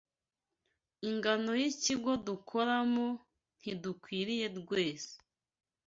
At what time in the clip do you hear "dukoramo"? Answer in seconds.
2.27-3.07